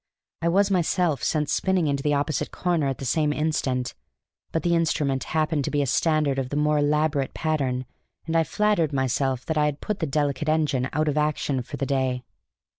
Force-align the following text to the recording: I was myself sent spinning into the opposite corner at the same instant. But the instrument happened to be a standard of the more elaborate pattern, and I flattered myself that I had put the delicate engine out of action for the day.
I 0.41 0.47
was 0.49 0.71
myself 0.71 1.21
sent 1.21 1.47
spinning 1.47 1.85
into 1.85 2.01
the 2.01 2.15
opposite 2.15 2.49
corner 2.49 2.87
at 2.87 2.97
the 2.97 3.05
same 3.05 3.31
instant. 3.31 3.93
But 4.51 4.63
the 4.63 4.73
instrument 4.73 5.25
happened 5.25 5.63
to 5.65 5.69
be 5.69 5.83
a 5.83 5.85
standard 5.85 6.39
of 6.39 6.49
the 6.49 6.55
more 6.55 6.79
elaborate 6.79 7.35
pattern, 7.35 7.85
and 8.25 8.35
I 8.35 8.43
flattered 8.43 8.93
myself 8.93 9.45
that 9.45 9.59
I 9.59 9.65
had 9.65 9.79
put 9.79 9.99
the 9.99 10.07
delicate 10.07 10.49
engine 10.49 10.89
out 10.91 11.07
of 11.07 11.19
action 11.19 11.61
for 11.61 11.77
the 11.77 11.85
day. 11.85 12.23